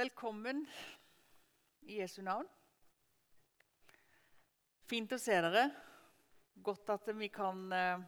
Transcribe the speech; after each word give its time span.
Velkommen 0.00 0.66
i 1.80 1.98
Jesu 1.98 2.22
navn. 2.22 2.46
Fint 4.88 5.12
å 5.12 5.18
se 5.20 5.34
dere. 5.44 5.66
Godt 6.56 6.88
at 6.94 7.10
vi 7.18 7.28
kan 7.28 7.60
eh, 7.76 8.06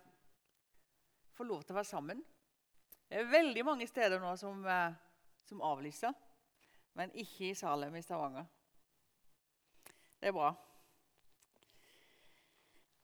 få 1.36 1.44
lov 1.44 1.66
til 1.66 1.74
å 1.74 1.78
være 1.82 1.90
sammen. 1.90 2.22
Det 3.04 3.20
er 3.20 3.28
veldig 3.28 3.66
mange 3.68 3.90
steder 3.90 4.24
nå 4.24 4.32
som, 4.40 4.64
eh, 4.64 4.96
som 5.44 5.60
avlyser, 5.68 6.16
men 6.96 7.12
ikke 7.12 7.51
i 7.51 7.60
Salem 7.60 8.01
i 8.01 8.04
Stavanger. 8.09 8.49
Det 10.17 10.33
er 10.33 10.37
bra. 10.40 10.49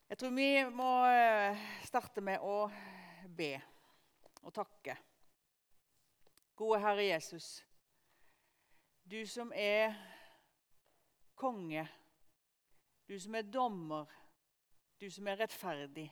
Jeg 0.09 0.17
tror 0.17 0.37
vi 0.41 0.51
må 0.81 0.91
eh, 1.13 1.69
starte 1.93 2.25
med 2.25 2.41
å 2.41 2.63
be 3.37 3.53
og 4.41 4.53
takke. 4.57 4.97
Gode 6.57 6.85
Herre 6.89 7.11
Jesus. 7.11 7.59
Du 9.09 9.27
som 9.27 9.49
er 9.55 9.95
konge, 11.33 11.81
du 13.07 13.15
som 13.19 13.35
er 13.35 13.47
dommer, 13.49 14.05
du 15.01 15.07
som 15.09 15.27
er 15.31 15.39
rettferdig, 15.39 16.05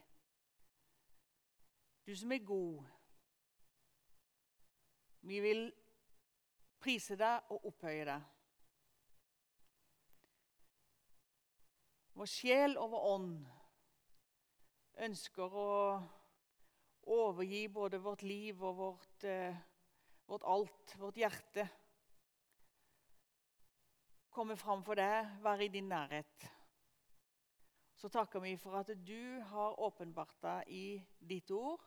du 2.08 2.16
som 2.18 2.34
er 2.34 2.42
god. 2.48 2.82
Vi 5.30 5.44
vil 5.46 5.64
prise 6.82 7.20
deg 7.22 7.54
og 7.54 7.70
opphøye 7.70 8.10
deg. 8.10 8.28
Vår 12.18 12.34
sjel 12.34 12.78
og 12.82 12.94
vår 12.98 13.10
ånd 13.14 13.34
ønsker 15.06 15.60
å 15.70 15.72
overgi 17.14 17.68
både 17.70 18.02
vårt 18.02 18.26
liv 18.26 18.64
og 18.64 18.80
vårt, 18.82 19.20
eh, 19.24 19.66
vårt 20.26 20.56
alt, 20.58 20.98
vårt 20.98 21.28
hjerte 21.28 21.70
komme 24.38 24.58
fram 24.58 24.84
for 24.86 24.94
deg, 24.94 25.32
være 25.42 25.66
i 25.66 25.72
din 25.74 25.88
nærhet. 25.90 26.44
Så 27.98 28.10
takker 28.14 28.40
vi 28.40 28.52
for 28.62 28.78
at 28.78 28.92
du 29.08 29.40
har 29.50 29.80
åpenbart 29.82 30.36
deg 30.42 30.68
i 30.70 31.02
ditt 31.30 31.50
ord. 31.52 31.82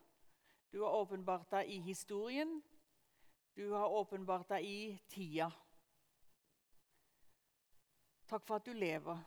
Du 0.73 0.83
har 0.83 0.97
åpenbart 0.99 1.51
deg 1.51 1.71
i 1.71 1.79
historien. 1.85 2.57
Du 3.55 3.71
har 3.71 3.87
åpenbart 3.87 4.49
deg 4.51 4.67
i 4.67 4.81
tida. 5.09 5.47
Takk 8.27 8.43
for 8.49 8.59
at 8.59 8.67
du 8.67 8.73
lever. 8.75 9.23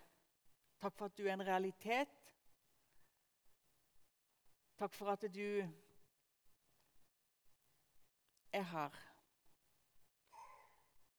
Takk 0.84 0.98
for 0.98 1.06
at 1.08 1.18
du 1.18 1.24
er 1.24 1.38
en 1.38 1.46
realitet. 1.48 2.20
Takk 4.76 5.00
for 5.00 5.14
at 5.16 5.24
du 5.32 5.64
er 8.52 8.68
her. 8.76 9.02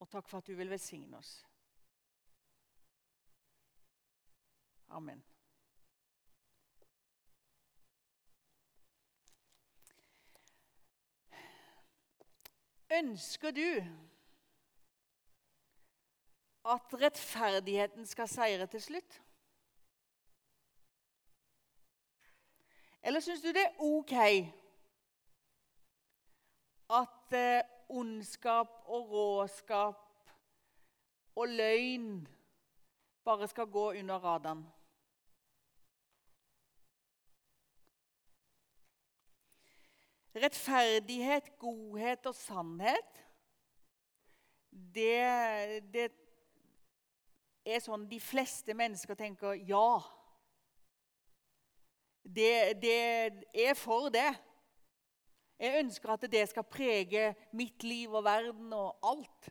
Og 0.04 0.08
takk 0.12 0.28
for 0.28 0.44
at 0.44 0.52
du 0.52 0.56
vil 0.60 0.76
velsigne 0.76 1.16
oss. 1.16 1.38
Amen. 4.94 5.24
Ønsker 12.92 13.50
du 13.50 13.70
at 16.64 16.94
rettferdigheten 17.00 18.06
skal 18.06 18.28
seire 18.28 18.66
til 18.66 18.82
slutt? 18.82 19.22
Eller 23.02 23.20
syns 23.20 23.42
du 23.42 23.48
det 23.48 23.66
er 23.66 23.82
OK 23.82 24.14
at 27.00 27.34
eh, 27.34 27.66
ondskap 27.88 28.78
og 28.86 29.10
råskap 29.10 30.30
og 31.34 31.48
løgn 31.48 32.28
bare 33.24 33.48
skal 33.48 33.66
gå 33.66 33.90
under 33.90 34.18
radaren? 34.18 34.64
Rettferdighet, 40.34 41.52
godhet 41.62 42.26
og 42.26 42.34
sannhet 42.34 43.24
det, 44.74 45.84
det, 45.94 46.10
er 47.64 47.80
sånn 47.82 48.08
de 48.10 48.18
fleste 48.20 48.74
mennesker 48.76 49.16
tenker 49.18 49.56
ja. 49.68 50.00
Det, 52.24 52.74
det 52.82 52.98
er 53.64 53.74
for 53.78 54.10
det. 54.12 54.30
Jeg 55.60 55.84
ønsker 55.84 56.14
at 56.14 56.26
det 56.32 56.42
skal 56.50 56.66
prege 56.66 57.30
mitt 57.56 57.84
liv 57.86 58.12
og 58.12 58.24
verden 58.26 58.72
og 58.74 59.06
alt. 59.06 59.50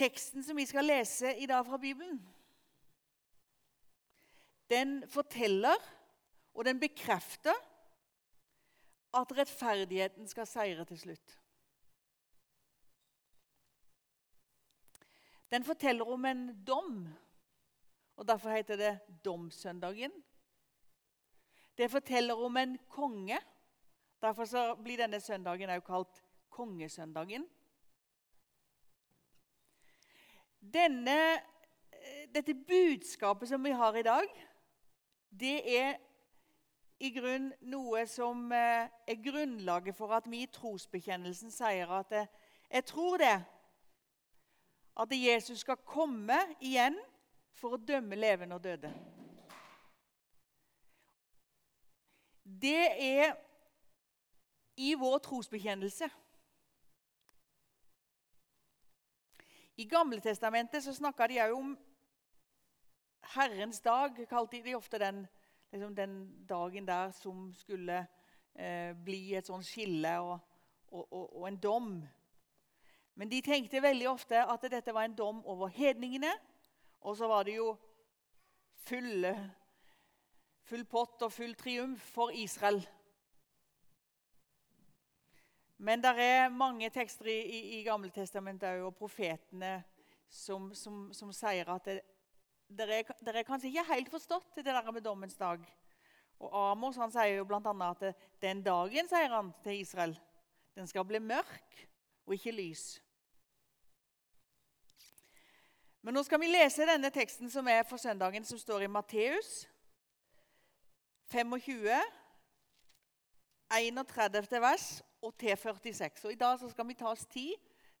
Teksten 0.00 0.42
som 0.46 0.56
vi 0.56 0.64
skal 0.64 0.86
lese 0.88 1.34
i 1.36 1.46
dag 1.50 1.66
fra 1.66 1.76
Bibelen, 1.78 2.22
den 4.70 5.08
forteller 5.10 5.76
og 6.54 6.64
den 6.64 6.80
bekrefter 6.80 7.54
at 9.14 9.32
rettferdigheten 9.36 10.28
skal 10.28 10.46
seire 10.46 10.84
til 10.84 10.98
slutt. 10.98 11.36
Den 15.50 15.64
forteller 15.66 16.06
om 16.06 16.24
en 16.24 16.64
dom, 16.64 17.08
og 18.16 18.28
derfor 18.28 18.50
heter 18.50 18.76
det 18.76 19.00
Domssøndagen. 19.24 20.12
Det 21.78 21.90
forteller 21.90 22.34
om 22.34 22.56
en 22.56 22.78
konge. 22.88 23.38
Derfor 24.22 24.74
blir 24.82 25.00
denne 25.00 25.20
søndagen 25.20 25.70
også 25.70 25.86
kalt 25.86 26.22
Kongesøndagen. 26.50 27.46
Denne, 30.60 31.34
eh, 31.92 32.28
dette 32.34 32.54
budskapet 32.54 33.48
som 33.48 33.64
vi 33.64 33.70
har 33.70 33.96
i 33.96 34.02
dag, 34.02 34.49
det 35.30 35.78
er 35.78 35.98
i 37.00 37.10
grunn 37.14 37.48
noe 37.72 38.02
som 38.10 38.50
eh, 38.52 38.90
er 39.08 39.22
grunnlaget 39.24 39.96
for 39.96 40.12
at 40.12 40.26
vi 40.28 40.42
i 40.44 40.50
trosbekjennelsen 40.52 41.52
sier 41.54 41.90
at 42.00 42.12
eh, 42.12 42.28
jeg 42.70 42.84
tror 42.84 43.16
det. 43.18 43.38
At 45.00 45.12
Jesus 45.14 45.62
skal 45.64 45.80
komme 45.86 46.36
igjen 46.60 46.98
for 47.56 47.74
å 47.74 47.80
dømme 47.80 48.18
levende 48.18 48.58
og 48.58 48.64
døde. 48.64 48.90
Det 52.44 52.86
er 53.00 53.32
i 54.76 54.94
vår 54.98 55.18
trosbekjennelse. 55.24 56.08
I 59.80 59.84
Gamle 59.88 60.20
Testamentet 60.20 60.84
så 60.84 60.92
snakka 60.94 61.26
de 61.30 61.40
òg 61.40 61.56
om 61.56 61.72
Herrens 63.34 63.80
dag 63.80 64.16
kalte 64.28 64.62
de 64.64 64.74
ofte 64.74 64.98
den, 64.98 65.26
liksom 65.72 65.94
den 65.94 66.46
dagen 66.48 66.86
der 66.86 67.10
som 67.14 67.52
skulle 67.54 68.06
eh, 68.54 68.96
bli 69.04 69.34
et 69.38 69.46
sånt 69.46 69.66
skille 69.66 70.16
og, 70.18 70.38
og, 70.90 71.12
og, 71.12 71.36
og, 71.36 71.48
en 71.48 71.56
dom. 71.56 71.92
Men 73.14 73.30
de 73.30 73.40
tenkte 73.40 73.82
veldig 73.82 74.08
ofte 74.10 74.42
at 74.42 74.66
dette 74.72 74.94
var 74.94 75.06
en 75.06 75.14
dom 75.14 75.44
over 75.46 75.68
hedningene. 75.68 76.32
Og 77.00 77.16
så 77.16 77.28
var 77.28 77.46
det 77.46 77.56
jo 77.56 77.76
full, 78.74 79.26
full 80.62 80.84
pott 80.84 81.22
og 81.22 81.32
full 81.32 81.54
triumf 81.54 82.10
for 82.14 82.34
Israel. 82.34 82.82
Men 85.78 86.02
det 86.02 86.16
er 86.18 86.48
mange 86.48 86.90
tekster 86.90 87.30
i, 87.30 87.40
i, 87.40 87.60
i 87.78 87.82
Gamletestamentet 87.86 88.82
og 88.82 88.96
profetene 88.98 89.78
som, 90.28 90.74
som, 90.74 91.06
som 91.16 91.30
sier 91.32 91.70
at 91.72 91.86
det, 91.88 92.02
dere, 92.78 93.02
har 93.04 93.46
kanskje 93.46 93.70
ikke 93.70 93.86
helt 93.90 94.10
forstått 94.12 94.60
det 94.60 94.64
der 94.66 94.90
med 94.92 95.04
dommens 95.04 95.36
dag. 95.36 95.62
Og 96.40 96.50
Amos 96.56 96.96
han 96.96 97.12
sier 97.12 97.40
jo 97.40 97.46
bl.a. 97.48 97.60
at 97.90 98.04
den 98.40 98.62
dagen 98.64 99.08
sier 99.10 99.32
han 99.34 99.52
til 99.64 99.82
Israel, 99.82 100.14
den 100.76 100.88
skal 100.88 101.04
bli 101.04 101.20
mørk 101.20 101.80
og 102.26 102.36
ikke 102.36 102.54
lys. 102.54 102.84
Men 106.00 106.16
nå 106.16 106.22
skal 106.24 106.40
vi 106.40 106.48
lese 106.48 106.86
denne 106.88 107.10
teksten 107.12 107.50
som 107.52 107.66
er 107.68 107.82
for 107.84 108.00
søndagen, 108.00 108.44
som 108.48 108.58
står 108.58 108.86
i 108.86 108.92
Matteus 108.92 109.66
25, 111.30 111.98
31. 113.70 114.60
vers 114.62 114.86
og 115.22 115.36
til 115.38 115.56
46. 115.56 116.24
Og 116.24 116.32
I 116.32 116.40
dag 116.40 116.70
skal 116.70 116.88
vi 116.88 116.96
ta 116.96 117.12
oss 117.12 117.26
tid 117.28 117.52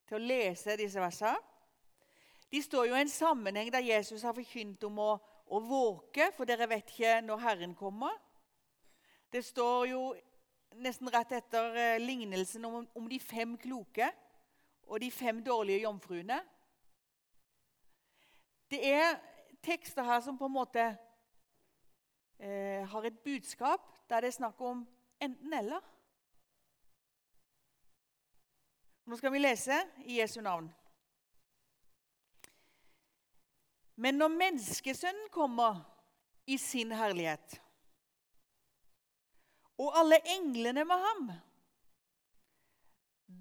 til 0.08 0.16
å 0.16 0.24
lese 0.24 0.78
disse 0.80 1.02
versene. 1.02 1.36
De 2.50 2.62
står 2.62 2.88
jo 2.90 2.96
i 2.96 3.00
en 3.04 3.08
sammenheng 3.08 3.70
der 3.72 3.86
Jesus 3.86 4.22
har 4.26 4.34
forkynt 4.34 4.82
om 4.88 4.98
å, 4.98 5.10
å 5.46 5.60
våke, 5.62 6.32
for 6.34 6.48
dere 6.48 6.66
vet 6.70 6.90
ikke 6.90 7.20
når 7.22 7.44
Herren 7.44 7.74
kommer. 7.78 8.16
Det 9.30 9.44
står 9.46 9.86
jo 9.92 10.00
nesten 10.82 11.10
rett 11.10 11.32
etter 11.38 11.76
eh, 11.78 12.00
lignelsen 12.02 12.64
om, 12.66 12.82
om, 12.94 13.06
de 13.10 13.20
fem 13.22 13.56
kloke 13.58 14.08
og 14.90 14.98
de 15.02 15.10
fem 15.14 15.42
dårlige 15.46 15.84
jomfruene. 15.84 16.40
Det 18.70 18.82
er 18.86 19.14
tekster 19.62 20.06
her 20.06 20.20
som 20.24 20.38
på 20.38 20.50
en 20.50 20.56
måte 20.56 20.88
eh, 22.38 22.82
har 22.90 23.06
et 23.06 23.22
budskap 23.22 23.86
der 24.10 24.24
det 24.24 24.32
er 24.32 24.38
snakk 24.40 24.60
om 24.66 24.82
enten-eller. 25.22 25.86
Nå 29.06 29.18
skal 29.18 29.32
vi 29.34 29.42
lese 29.42 29.78
i 30.06 30.18
Jesu 30.18 30.40
navn. 30.42 30.70
Men 34.00 34.16
når 34.16 34.32
menneskesønnen 34.32 35.28
kommer 35.32 35.82
i 36.48 36.56
sin 36.60 36.92
herlighet, 36.96 37.58
og 39.80 39.96
alle 39.96 40.18
englene 40.36 40.84
med 40.88 41.04
ham, 41.04 41.28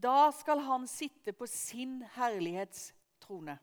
da 0.03 0.29
skal 0.35 0.61
han 0.63 0.87
sitte 0.87 1.33
på 1.35 1.47
sin 1.49 1.99
herlighetstrone. 2.15 3.55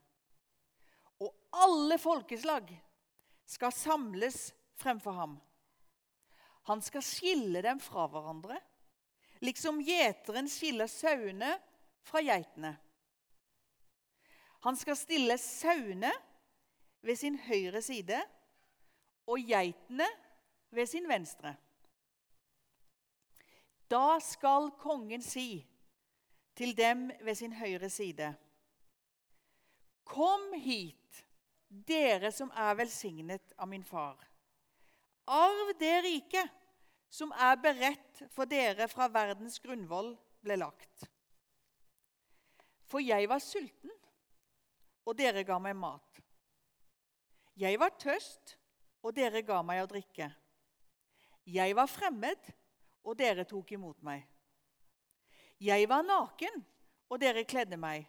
Og 1.21 1.33
alle 1.57 1.97
folkeslag 2.01 2.73
skal 3.49 3.73
samles 3.73 4.51
fremfor 4.77 5.17
ham. 5.17 5.37
Han 6.69 6.83
skal 6.85 7.05
skille 7.05 7.63
dem 7.65 7.81
fra 7.81 8.09
hverandre, 8.11 8.59
liksom 9.45 9.81
gjeteren 9.85 10.49
skiller 10.51 10.91
sauene 10.91 11.53
fra 12.05 12.25
geitene. 12.25 12.73
Han 14.67 14.77
skal 14.77 14.99
stille 14.99 15.37
sauene 15.39 16.11
ved 17.03 17.17
sin 17.17 17.39
høyre 17.39 17.83
side 17.83 18.19
og 19.27 19.43
geitene 19.49 20.07
ved 20.71 20.87
sin 20.87 21.09
venstre. 21.09 21.55
Da 23.91 24.19
skal 24.23 24.71
kongen 24.79 25.23
si 25.23 25.67
til 26.57 26.77
dem 26.77 27.11
ved 27.21 27.35
sin 27.35 27.53
høyre 27.53 27.91
side.: 27.91 28.35
Kom 30.05 30.53
hit, 30.53 31.25
dere 31.69 32.33
som 32.33 32.51
er 32.55 32.75
velsignet 32.75 33.53
av 33.59 33.69
min 33.69 33.85
far. 33.85 34.19
Arv 35.27 35.75
det 35.79 36.03
riket 36.05 36.51
som 37.11 37.33
er 37.33 37.57
beredt 37.63 38.23
for 38.31 38.45
dere 38.45 38.89
fra 38.89 39.09
verdens 39.09 39.59
grunnvoll 39.63 40.15
ble 40.43 40.59
lagt. 40.61 41.07
For 42.87 43.03
jeg 43.03 43.29
var 43.29 43.43
sulten, 43.43 43.91
og 45.07 45.19
dere 45.19 45.43
ga 45.47 45.59
meg 45.63 45.75
mat. 45.79 46.23
Jeg 47.57 47.81
var 47.81 47.95
tørst, 47.97 48.57
og 49.01 49.15
dere 49.17 49.41
ga 49.47 49.63
meg 49.65 49.81
å 49.81 49.89
drikke. 49.89 50.29
Jeg 51.49 51.77
var 51.79 51.89
fremmed, 51.89 52.51
og 53.07 53.17
dere 53.17 53.47
tok 53.49 53.71
imot 53.77 54.03
meg. 54.05 54.27
Jeg 55.63 55.87
var 55.89 56.05
naken, 56.05 56.61
og 57.09 57.21
dere 57.23 57.47
kledde 57.49 57.79
meg. 57.81 58.05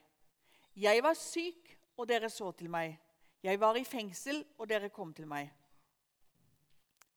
Jeg 0.75 1.03
var 1.05 1.15
syk, 1.15 1.71
og 1.95 2.09
dere 2.09 2.29
så 2.33 2.51
til 2.57 2.67
meg. 2.69 2.97
Jeg 3.45 3.59
var 3.61 3.77
i 3.79 3.85
fengsel, 3.87 4.41
og 4.57 4.67
dere 4.67 4.89
kom 4.91 5.13
til 5.15 5.29
meg. 5.29 5.47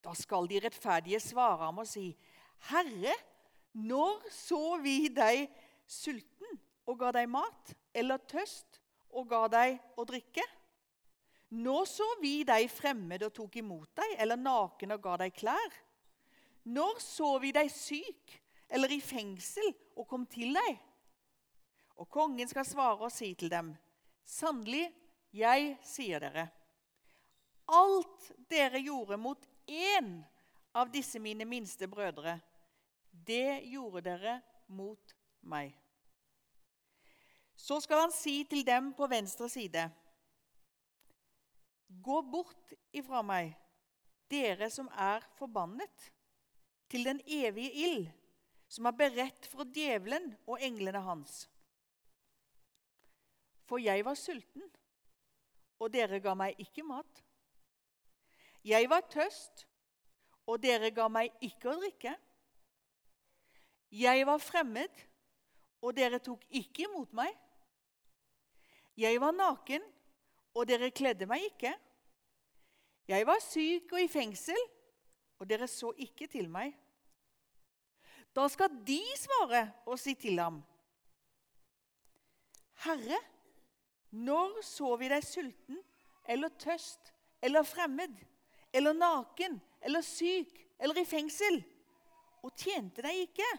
Da 0.01 0.15
skal 0.17 0.47
de 0.49 0.61
rettferdige 0.63 1.21
svare 1.21 1.67
ham 1.67 1.83
og 1.83 1.89
si, 1.89 2.13
Herre, 2.71 3.17
når 3.73 4.23
så 4.33 4.79
vi 4.83 5.09
deg 5.13 5.49
sulten 5.89 6.61
og 6.87 6.99
ga 7.01 7.11
deg 7.17 7.29
mat, 7.31 7.75
eller 7.95 8.23
tøst 8.31 8.81
og 9.11 9.29
ga 9.29 9.45
deg 9.51 9.81
å 9.99 10.07
drikke? 10.09 10.45
Når 11.51 11.87
så 11.91 12.07
vi 12.21 12.43
deg 12.47 12.69
fremmed 12.71 13.25
og 13.27 13.33
tok 13.35 13.57
imot 13.59 13.91
deg, 13.99 14.15
eller 14.23 14.39
naken 14.39 14.95
og 14.95 15.03
ga 15.03 15.17
deg 15.25 15.35
klær? 15.35 15.75
Når 16.71 17.01
så 17.03 17.33
vi 17.43 17.51
deg 17.57 17.71
syk 17.73 18.37
eller 18.71 18.93
i 18.95 19.01
fengsel 19.03 19.73
og 19.99 20.07
kom 20.07 20.27
til 20.31 20.55
deg? 20.55 20.79
Og 21.99 22.09
kongen 22.09 22.49
skal 22.49 22.65
svare 22.69 23.09
og 23.09 23.13
si 23.13 23.33
til 23.35 23.51
dem, 23.53 23.75
sannelig, 24.25 24.87
jeg 25.37 25.75
sier 25.87 26.23
dere, 26.23 26.47
alt 27.71 28.31
dere 28.51 28.81
gjorde 28.83 29.19
mot 29.21 29.45
én 29.71 30.17
av 30.75 30.91
disse 30.91 31.21
mine 31.23 31.45
minste 31.47 31.87
brødre, 31.91 32.39
det 33.11 33.61
gjorde 33.71 34.03
dere 34.07 34.41
mot 34.67 35.15
meg. 35.43 35.75
Så 37.55 37.81
skal 37.85 38.07
han 38.07 38.15
si 38.15 38.41
til 38.49 38.65
dem 38.67 38.93
på 38.97 39.07
venstre 39.11 39.49
side.: 39.49 39.91
Gå 41.91 42.21
bort 42.23 42.73
ifra 42.95 43.23
meg, 43.27 43.51
dere 44.31 44.71
som 44.71 44.87
er 44.95 45.25
forbannet, 45.39 46.11
til 46.91 47.05
den 47.07 47.21
evige 47.27 47.73
ild, 47.87 48.07
som 48.71 48.87
er 48.87 48.95
beredt 48.95 49.47
for 49.51 49.67
djevelen 49.75 50.31
og 50.47 50.63
englene 50.63 51.03
hans. 51.03 51.45
For 53.67 53.83
jeg 53.83 54.05
var 54.07 54.15
sulten, 54.19 54.63
og 55.79 55.91
dere 55.95 56.21
ga 56.23 56.35
meg 56.39 56.59
ikke 56.63 56.87
mat. 56.87 57.23
Jeg 58.67 58.91
var 58.91 59.07
tøst, 59.11 59.67
og 60.47 60.59
dere 60.63 60.91
ga 60.95 61.07
meg 61.09 61.31
ikke 61.43 61.71
å 61.71 61.79
drikke. 61.79 62.15
Jeg 63.91 64.27
var 64.27 64.43
fremmed, 64.43 65.07
og 65.83 65.95
dere 65.97 66.21
tok 66.23 66.43
ikke 66.51 66.85
imot 66.87 67.15
meg. 67.17 67.35
Jeg 68.99 69.21
var 69.23 69.33
naken, 69.35 69.83
og 70.55 70.67
dere 70.69 70.91
kledde 70.95 71.29
meg 71.31 71.47
ikke. 71.51 71.73
Jeg 73.11 73.27
var 73.27 73.43
syk 73.43 73.93
og 73.95 74.03
i 74.03 74.11
fengsel, 74.11 74.59
og 75.41 75.49
dere 75.49 75.69
så 75.71 75.93
ikke 75.99 76.29
til 76.31 76.51
meg. 76.53 76.75
Da 78.37 78.47
skal 78.53 78.75
de 78.87 79.01
svare 79.19 79.65
og 79.87 79.99
si 79.99 80.15
til 80.15 80.39
ham, 80.39 80.61
Herre, 82.81 83.19
når 84.11 84.63
så 84.65 84.95
vi 84.97 85.11
deg 85.11 85.25
sulten 85.27 85.81
eller 86.31 86.53
tøst 86.57 87.11
eller 87.45 87.67
fremmed 87.67 88.15
eller 88.73 88.97
naken 88.97 89.59
eller 89.85 90.05
syk 90.07 90.55
eller 90.81 91.03
i 91.03 91.05
fengsel 91.05 91.59
og 92.41 92.55
tjente 92.57 93.05
deg 93.05 93.27
ikke? 93.27 93.51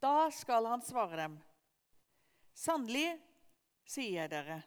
Da 0.00 0.30
skal 0.32 0.70
han 0.70 0.84
svare 0.86 1.18
dem, 1.18 1.36
Sannelig 2.58 3.12
sier 3.86 4.22
jeg 4.22 4.30
dere, 4.32 4.62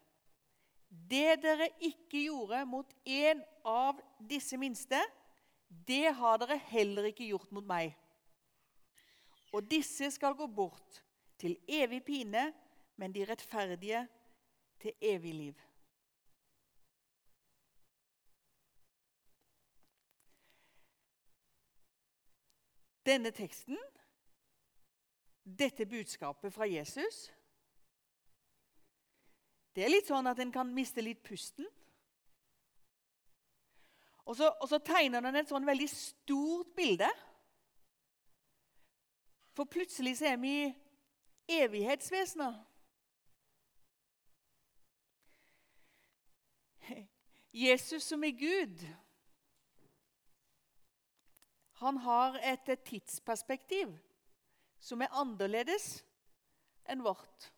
det 0.92 1.40
dere 1.44 1.70
ikke 1.80 2.26
gjorde 2.26 2.66
mot 2.68 2.94
en 3.08 3.42
av 3.68 4.00
disse 4.28 4.58
minste, 4.60 5.00
det 5.88 6.12
har 6.18 6.40
dere 6.42 6.60
heller 6.72 7.08
ikke 7.12 7.30
gjort 7.30 7.52
mot 7.56 7.68
meg. 7.68 7.94
Og 9.56 9.64
disse 9.72 10.12
skal 10.12 10.36
gå 10.36 10.48
bort 10.52 11.02
til 11.40 11.56
evig 11.68 12.04
pine, 12.04 12.52
men 13.00 13.16
de 13.16 13.26
rettferdige 13.26 14.04
til 14.82 14.94
evig 15.02 15.34
liv. 15.34 15.68
Denne 23.06 23.32
teksten, 23.34 23.80
dette 25.44 25.88
budskapet 25.90 26.54
fra 26.54 26.68
Jesus, 26.70 27.32
det 29.76 29.86
er 29.86 29.94
litt 29.94 30.10
sånn 30.10 30.28
at 30.28 30.40
en 30.44 30.52
kan 30.52 30.72
miste 30.76 31.04
litt 31.04 31.22
pusten. 31.24 31.68
Og 34.28 34.36
så, 34.38 34.52
og 34.62 34.68
så 34.70 34.80
tegner 34.84 35.24
den 35.24 35.40
et 35.40 35.50
sånn 35.50 35.66
veldig 35.68 35.88
stort 35.92 36.74
bilde. 36.78 37.10
For 39.56 39.68
plutselig 39.68 40.18
så 40.20 40.32
er 40.32 40.38
vi 40.42 40.56
evighetsvesener. 41.52 42.60
Jesus 47.52 48.06
som 48.08 48.24
er 48.24 48.32
Gud, 48.40 48.84
han 51.82 51.98
har 52.06 52.38
et 52.48 52.70
tidsperspektiv 52.88 53.92
som 54.80 55.02
er 55.04 55.12
annerledes 55.20 55.98
enn 56.88 57.04
vårt. 57.04 57.52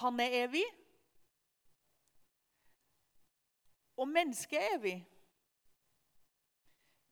Han 0.00 0.20
er 0.20 0.36
evig, 0.44 0.64
og 3.96 4.08
mennesket 4.08 4.58
er 4.58 4.76
evig. 4.78 4.96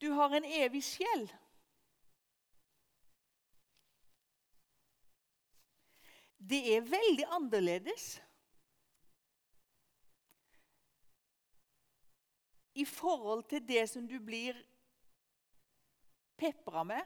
Du 0.01 0.13
har 0.17 0.33
en 0.37 0.45
evig 0.45 0.81
sjel. 0.85 1.27
Det 6.39 6.63
er 6.77 6.87
veldig 6.87 7.27
annerledes 7.35 8.07
i 12.79 12.85
forhold 12.85 13.43
til 13.51 13.69
det 13.69 13.89
som 13.91 14.07
du 14.09 14.17
blir 14.23 14.57
pepra 16.39 16.85
med. 16.87 17.03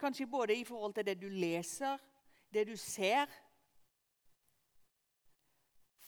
Kanskje 0.00 0.26
både 0.26 0.56
i 0.58 0.64
forhold 0.64 0.94
til 0.94 1.06
det 1.06 1.20
du 1.20 1.28
leser, 1.28 1.98
det 2.52 2.66
du 2.66 2.76
ser. 2.76 3.30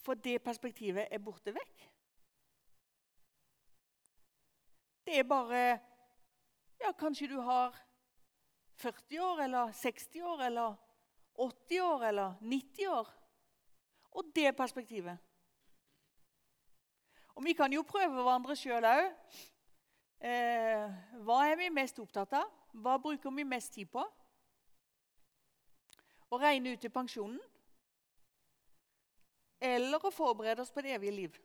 For 0.02 0.18
det 0.18 0.42
perspektivet 0.42 1.09
er 1.11 1.23
borte 1.23 1.54
vekk. 1.54 1.88
Det 5.06 5.18
er 5.18 5.28
bare 5.28 5.64
Ja, 6.82 6.90
kanskje 6.99 7.28
du 7.30 7.37
har 7.40 7.76
40 8.82 9.21
år 9.23 9.40
eller 9.44 9.73
60 9.73 10.23
år 10.23 10.40
eller 10.49 10.75
80 11.38 11.80
år 11.80 12.04
eller 12.09 12.32
90 12.40 12.88
år. 12.90 13.12
Og 14.11 14.32
det 14.35 14.56
perspektivet. 14.56 15.18
Og 17.35 17.44
vi 17.44 17.52
kan 17.52 17.73
jo 17.73 17.82
prøve 17.82 18.11
hverandre 18.18 18.56
sjøl 18.56 18.85
òg. 18.85 19.04
Eh, 20.18 20.90
hva 21.23 21.38
er 21.52 21.56
vi 21.56 21.71
mest 21.71 22.02
opptatt 22.02 22.35
av? 22.35 22.50
Hva 22.75 22.99
bruker 22.99 23.30
vi 23.30 23.44
mest 23.44 23.73
tid 23.75 23.87
på? 23.94 24.02
å 26.32 26.40
regne 26.40 26.73
ut 26.73 26.80
til 26.80 26.92
pensjonen 26.92 27.40
eller 29.62 30.02
å 30.02 30.11
forberede 30.11 30.64
oss 30.64 30.73
på 30.75 30.83
det 30.83 30.97
evige 30.97 31.14
liv. 31.14 31.40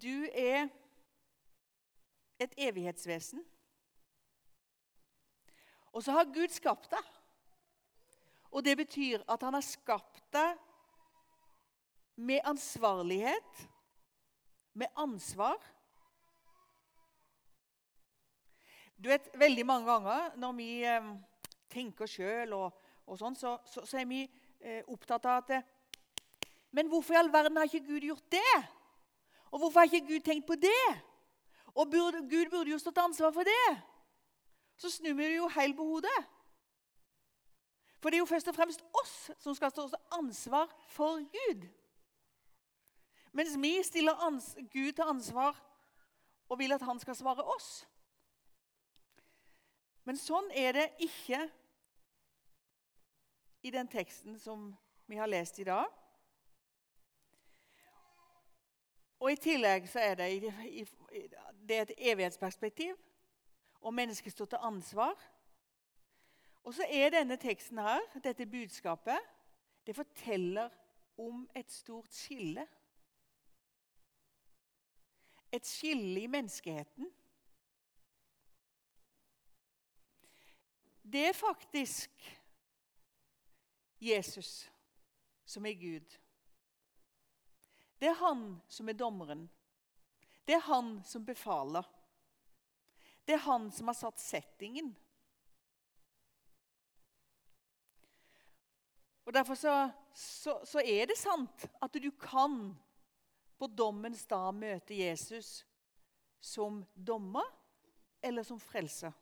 Du 0.00 0.24
er 0.32 0.70
et 2.40 2.54
evighetsvesen. 2.56 3.42
Og 5.92 6.04
så 6.06 6.14
har 6.16 6.32
Gud 6.32 6.48
skapt 6.54 6.88
deg. 6.92 7.08
Og 8.50 8.64
det 8.64 8.78
betyr 8.80 9.26
at 9.28 9.42
han 9.44 9.54
har 9.54 9.66
skapt 9.66 10.22
deg 10.32 10.56
med 12.20 12.40
ansvarlighet, 12.48 13.66
med 14.72 14.88
ansvar. 14.96 15.60
Du 18.96 19.08
vet, 19.08 19.28
Veldig 19.34 19.66
mange 19.66 19.88
ganger 19.88 20.36
når 20.40 20.56
vi 20.56 20.70
eh, 20.84 21.12
tenker 21.70 22.10
sjøl, 22.10 22.52
og, 22.56 22.74
og 23.06 23.18
sånn, 23.20 23.36
så, 23.38 23.56
så, 23.66 23.84
så, 23.86 24.00
er 24.00 24.08
vi 24.10 24.24
eh, 24.60 24.82
opptatt 24.90 25.26
av 25.26 25.44
at 25.44 25.76
Men 26.70 26.90
hvorfor 26.90 27.14
i 27.14 27.18
all 27.18 27.32
verden 27.32 27.56
har 27.56 27.66
ikke 27.66 27.86
Gud 27.86 28.04
gjort 28.06 28.26
det? 28.30 28.56
Og 29.50 29.58
hvorfor 29.58 29.80
har 29.80 29.88
ikke 29.90 30.06
Gud 30.06 30.26
tenkt 30.26 30.46
på 30.46 30.54
det? 30.54 30.86
Og 31.74 31.90
burde, 31.90 32.22
Gud 32.30 32.50
burde 32.50 32.70
jo 32.70 32.78
stått 32.78 32.98
ansvar 32.98 33.32
for 33.34 33.46
det. 33.46 33.70
Så 34.78 34.90
snur 34.90 35.14
vi 35.14 35.24
det 35.24 35.36
jo 35.36 35.48
helt 35.48 35.76
på 35.76 35.84
hodet. 35.84 36.20
For 38.00 38.10
det 38.10 38.16
er 38.16 38.22
jo 38.24 38.30
først 38.30 38.48
og 38.48 38.56
fremst 38.56 38.84
oss 39.02 39.14
som 39.42 39.54
skal 39.54 39.70
stå 39.70 39.88
til 39.88 39.98
ansvar 40.16 40.70
for 40.88 41.20
Gud. 41.34 41.66
Mens 43.32 43.58
vi 43.60 43.82
stiller 43.82 44.16
Gud 44.72 44.92
til 44.92 45.04
ansvar 45.04 45.58
og 46.48 46.58
vil 46.58 46.72
at 46.72 46.82
han 46.82 46.98
skal 46.98 47.16
svare 47.16 47.44
oss. 47.44 47.84
Men 50.04 50.18
sånn 50.18 50.48
er 50.56 50.72
det 50.74 50.86
ikke 51.06 51.44
i 53.62 53.70
den 53.70 53.88
teksten 53.88 54.38
som 54.38 54.76
vi 55.06 55.16
har 55.16 55.26
lest 55.26 55.58
i 55.58 55.64
dag. 55.64 55.86
Og 59.20 59.32
I 59.32 59.36
tillegg 59.36 59.88
så 59.88 60.00
er 60.00 60.14
det, 60.16 60.28
det 61.68 61.76
er 61.76 61.82
et 61.82 61.94
evighetsperspektiv, 62.12 62.96
og 63.80 63.94
mennesket 63.94 64.32
står 64.32 64.44
til 64.44 64.58
ansvar. 64.62 65.30
Og 66.64 66.74
så 66.74 66.86
er 66.88 67.12
denne 67.12 67.36
teksten 67.36 67.78
her, 67.78 68.00
dette 68.24 68.46
budskapet, 68.46 69.18
det 69.86 69.96
forteller 69.96 70.68
om 71.18 71.48
et 71.56 71.72
stort 71.72 72.14
skille. 72.14 72.66
Et 75.52 75.66
skille 75.66 76.20
i 76.20 76.26
menneskeheten. 76.26 77.10
Det 81.12 81.26
er 81.28 81.32
faktisk 81.32 82.39
Jesus 84.00 84.70
som 85.44 85.66
er 85.66 85.76
Gud. 85.78 86.18
Det 88.00 88.08
er 88.08 88.16
han 88.16 88.60
som 88.68 88.88
er 88.88 88.96
dommeren. 88.96 89.44
Det 90.44 90.56
er 90.56 90.64
han 90.64 90.98
som 91.04 91.24
befaler. 91.24 91.84
Det 93.24 93.36
er 93.36 93.44
han 93.44 93.68
som 93.72 93.90
har 93.92 93.98
satt 93.98 94.22
settingen. 94.22 94.94
Og 99.28 99.34
Derfor 99.36 99.54
så, 99.54 99.74
så, 100.14 100.56
så 100.64 100.80
er 100.80 101.06
det 101.06 101.18
sant 101.20 101.68
at 101.78 101.98
du 102.02 102.08
kan 102.10 102.72
på 103.60 103.68
dommens 103.68 104.24
dag 104.26 104.48
møte 104.56 104.96
Jesus 104.96 105.60
som 106.40 106.80
dommer 106.94 107.44
eller 108.24 108.42
som 108.42 108.58
frelser. 108.58 109.12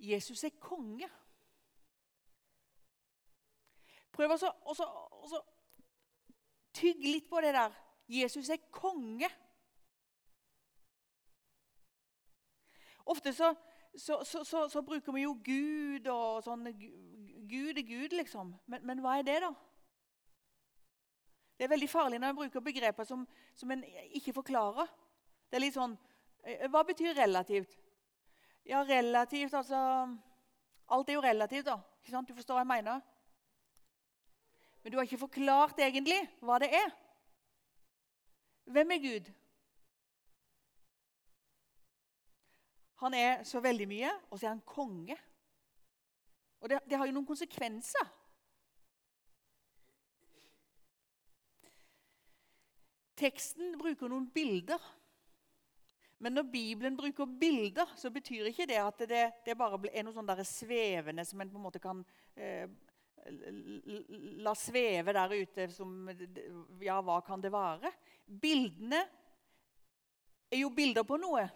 Jesus 0.00 0.44
er 0.44 0.56
konge. 0.60 1.08
Prøv 4.16 4.34
å 4.34 5.40
tygge 6.76 7.12
litt 7.12 7.28
på 7.30 7.40
det 7.44 7.52
der. 7.56 7.76
Jesus 8.10 8.50
er 8.50 8.62
konge. 8.72 9.28
Ofte 13.10 13.32
så, 13.34 13.54
så, 13.94 14.20
så, 14.24 14.68
så 14.68 14.82
bruker 14.82 15.14
vi 15.14 15.24
jo 15.24 15.34
Gud 15.44 16.06
og 16.10 16.44
sånn 16.44 16.68
Gud 17.50 17.78
er 17.78 17.86
Gud, 17.86 18.14
liksom. 18.14 18.54
Men, 18.70 18.84
men, 18.86 19.02
hva 19.02 19.16
er 19.18 19.26
det, 19.26 19.38
da? 19.42 19.50
Det 21.58 21.66
er 21.66 21.72
veldig 21.74 21.90
farlig 21.90 22.20
når 22.20 22.32
en 22.32 22.38
bruker 22.38 22.62
begreper 22.64 23.04
som, 23.04 23.24
som 23.58 23.72
en 23.74 23.82
ikke 24.16 24.34
forklarer. 24.36 24.88
Det 25.50 25.58
er 25.58 25.64
litt 25.64 25.76
sånn 25.76 25.96
eh, 26.46 26.68
Hva 26.70 26.84
betyr 26.86 27.18
relativt? 27.18 27.74
Ja, 28.66 28.82
relativt, 28.82 29.54
altså 29.54 29.78
Alt 30.90 31.08
er 31.08 31.12
jo 31.12 31.22
relativt, 31.22 31.66
da. 31.66 31.76
Ikke 32.00 32.10
sant? 32.10 32.28
Du 32.28 32.34
forstår 32.34 32.58
hva 32.58 32.64
jeg 32.64 32.72
mener? 32.82 33.00
Men 34.82 34.92
du 34.92 34.96
har 34.98 35.06
ikke 35.06 35.20
forklart 35.20 35.78
egentlig 35.78 36.18
hva 36.42 36.58
det 36.58 36.70
er. 36.74 36.90
Hvem 38.70 38.90
er 38.90 39.02
Gud? 39.04 39.30
Han 43.00 43.14
er 43.14 43.44
så 43.48 43.60
veldig 43.60 43.86
mye, 43.88 44.10
og 44.30 44.38
så 44.38 44.46
er 44.46 44.54
han 44.54 44.64
konge. 44.66 45.16
Og 46.60 46.68
det, 46.68 46.80
det 46.90 46.98
har 46.98 47.06
jo 47.06 47.14
noen 47.16 47.28
konsekvenser. 47.28 48.10
Teksten 53.20 53.78
bruker 53.80 54.08
noen 54.08 54.28
bilder. 54.32 54.80
Men 56.20 56.36
når 56.36 56.50
Bibelen 56.52 56.96
bruker 56.96 57.24
bilder, 57.40 57.88
så 57.96 58.10
betyr 58.12 58.50
ikke 58.50 58.66
det 58.68 58.76
at 58.76 59.04
det, 59.08 59.22
det 59.46 59.56
bare 59.56 59.88
er 59.88 60.04
noe 60.04 60.12
sånn 60.12 60.44
svevende 60.44 61.24
som 61.24 61.40
en 61.40 61.52
på 61.52 61.56
en 61.56 61.64
måte 61.64 61.80
kan 61.80 62.02
eh, 62.36 62.68
la 64.44 64.52
sveve 64.56 65.14
der 65.16 65.32
ute 65.32 65.68
som 65.72 66.10
Ja, 66.80 67.00
hva 67.04 67.20
kan 67.24 67.40
det 67.40 67.52
være? 67.52 67.92
Bildene 68.26 69.00
er 70.50 70.60
jo 70.60 70.70
bilder 70.76 71.06
på 71.08 71.16
noe. 71.20 71.46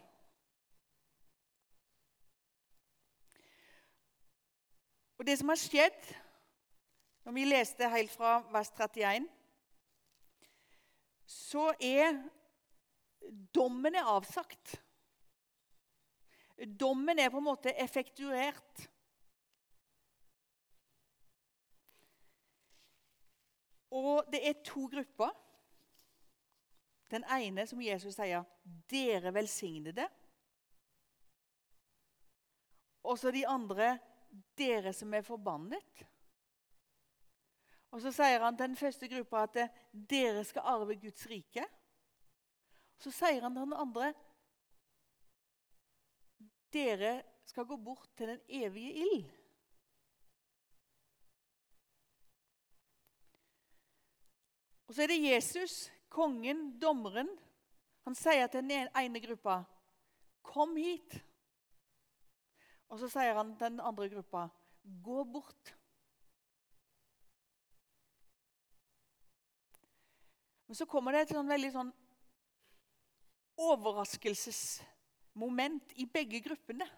Og 5.19 5.27
det 5.29 5.39
som 5.41 5.53
har 5.53 5.61
skjedd 5.61 6.13
Når 7.25 7.33
vi 7.33 7.45
leste 7.49 7.89
helt 7.89 8.13
fra 8.13 8.39
vers 8.53 8.69
31, 8.77 9.29
så 11.25 11.71
er 11.81 12.19
dommen 13.55 13.95
er 13.95 14.11
avsagt. 14.11 14.81
Dommen 16.81 17.19
er 17.19 17.31
på 17.31 17.41
en 17.41 17.49
måte 17.49 17.75
effektuert. 17.83 18.85
Og 23.95 24.25
det 24.33 24.43
er 24.49 24.63
to 24.67 24.87
grupper. 24.91 25.31
Den 27.11 27.25
ene 27.31 27.67
som 27.67 27.83
Jesus 27.83 28.17
sier 28.17 28.43
'dere 28.91 29.31
velsignede'. 29.35 30.09
Og 33.05 33.19
så 33.19 33.31
de 33.31 33.47
andre 33.47 33.99
'dere 34.59 34.93
som 34.93 35.15
er 35.15 35.23
forbannet'. 35.23 36.05
Og 37.91 38.01
Så 38.01 38.11
sier 38.13 38.43
han 38.43 38.57
til 38.57 38.67
den 38.67 38.77
første 38.77 39.09
gruppa 39.09 39.43
at 39.43 39.71
'dere 39.93 40.45
skal 40.45 40.63
arve 40.65 40.97
Guds 40.97 41.27
rike'. 41.27 41.69
Så 43.05 43.11
sier 43.13 43.43
han 43.45 43.53
til 43.53 43.67
den 43.67 43.77
andre 43.77 44.15
'dere 46.73 47.23
skal 47.45 47.67
gå 47.69 47.77
bort 47.77 48.09
til 48.17 48.29
den 48.29 48.41
evige 48.49 48.93
ild'. 49.05 49.33
Og 54.89 54.95
så 54.95 55.03
er 55.03 55.07
det 55.07 55.21
Jesus, 55.23 55.93
kongen, 56.09 56.81
dommeren. 56.81 57.29
Han 58.05 58.15
sier 58.15 58.47
til 58.47 58.63
den 58.63 58.89
ene 58.97 59.21
gruppa 59.21 59.65
'Kom 60.43 60.77
hit'. 60.77 61.21
Og 62.89 62.99
så 62.99 63.09
sier 63.09 63.35
han 63.35 63.57
til 63.57 63.67
den 63.67 63.81
andre 63.81 64.09
gruppa 64.09 64.49
'Gå 64.85 65.25
bort'. 65.25 65.75
Men 70.67 70.75
så 70.75 70.87
kommer 70.87 71.13
det 71.13 71.21
et 71.21 71.29
sånn 71.37 71.49
veldig 71.49 71.73
sånn 71.73 71.93
overraskelsesmoment 73.57 75.93
i 75.97 76.07
begge 76.07 76.41
gruppene. 76.41 76.91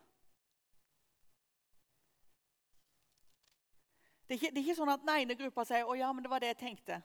Det 4.28 4.34
er, 4.34 4.38
ikke, 4.40 4.50
det 4.50 4.58
er 4.58 4.64
ikke 4.64 4.80
sånn 4.80 4.90
at 4.90 5.04
den 5.04 5.14
ene 5.14 5.34
gruppa 5.38 5.64
sier 5.64 5.86
'Å 5.86 5.94
ja, 5.94 6.12
men 6.12 6.22
det 6.24 6.30
var 6.30 6.40
det 6.42 6.50
jeg 6.50 6.62
tenkte'. 6.62 7.02